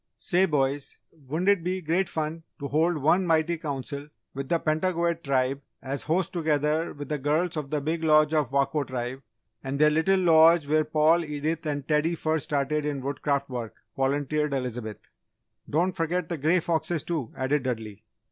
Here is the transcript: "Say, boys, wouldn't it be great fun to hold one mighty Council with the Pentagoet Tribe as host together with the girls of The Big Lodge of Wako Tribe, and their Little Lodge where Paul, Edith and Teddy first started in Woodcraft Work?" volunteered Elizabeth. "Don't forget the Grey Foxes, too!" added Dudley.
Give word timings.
"Say, 0.17 0.47
boys, 0.47 0.97
wouldn't 1.27 1.49
it 1.49 1.63
be 1.63 1.79
great 1.79 2.09
fun 2.09 2.41
to 2.57 2.67
hold 2.67 2.97
one 2.97 3.27
mighty 3.27 3.55
Council 3.59 4.09
with 4.33 4.49
the 4.49 4.57
Pentagoet 4.57 5.23
Tribe 5.23 5.61
as 5.79 6.01
host 6.01 6.33
together 6.33 6.91
with 6.93 7.07
the 7.07 7.19
girls 7.19 7.55
of 7.55 7.69
The 7.69 7.81
Big 7.81 8.03
Lodge 8.03 8.33
of 8.33 8.51
Wako 8.51 8.83
Tribe, 8.85 9.21
and 9.63 9.77
their 9.77 9.91
Little 9.91 10.19
Lodge 10.21 10.65
where 10.67 10.85
Paul, 10.85 11.23
Edith 11.23 11.67
and 11.67 11.87
Teddy 11.87 12.15
first 12.15 12.45
started 12.45 12.83
in 12.83 13.01
Woodcraft 13.01 13.47
Work?" 13.51 13.75
volunteered 13.95 14.55
Elizabeth. 14.55 14.97
"Don't 15.69 15.95
forget 15.95 16.29
the 16.29 16.39
Grey 16.39 16.61
Foxes, 16.61 17.03
too!" 17.03 17.31
added 17.37 17.61
Dudley. 17.61 18.03